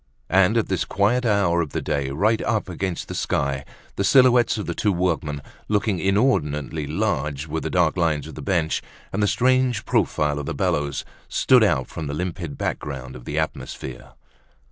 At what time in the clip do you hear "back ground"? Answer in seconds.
12.57-13.15